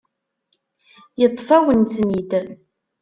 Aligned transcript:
Yeṭṭef-awen-ten-id. 1.21 2.31